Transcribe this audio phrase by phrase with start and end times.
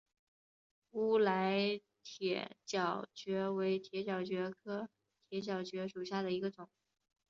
[0.93, 4.89] 乌来铁角蕨为铁角蕨科
[5.29, 6.67] 铁角蕨属下的一个种。